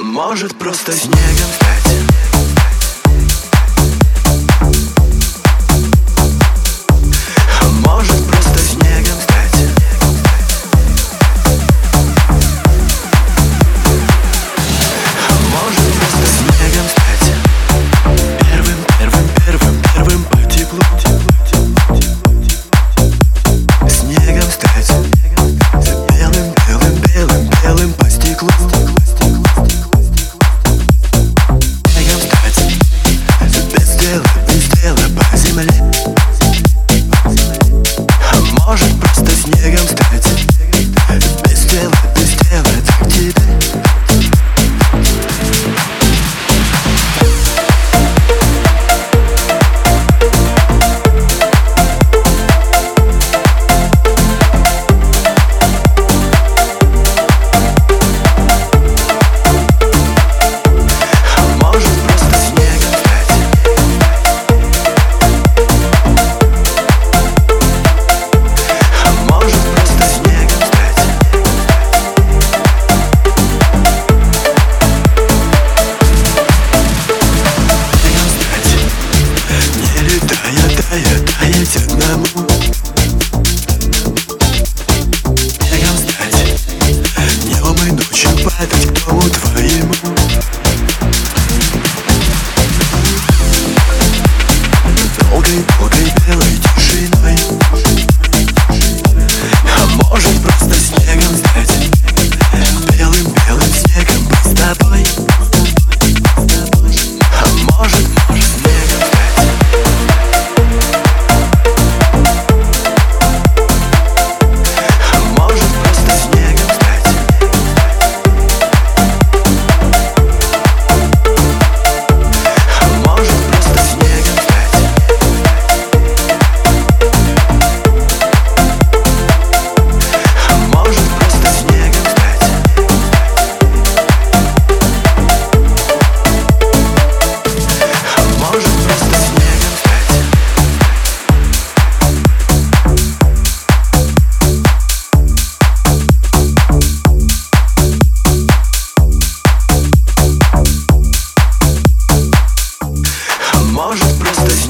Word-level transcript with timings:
Может 0.00 0.56
просто 0.56 0.92
снегом 0.92 1.52
стать 1.54 2.11
предел, 34.02 34.22
предела 34.46 34.96
по 35.16 35.36
земле 35.36 36.21
падать 80.92 81.86
к 81.86 81.88
дому 81.88 82.26
твоему 82.26 82.51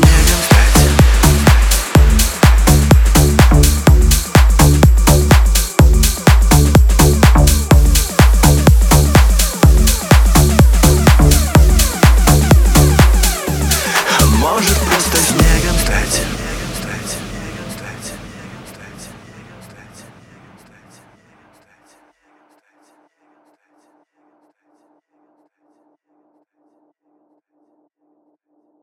Yeah. 0.05 0.42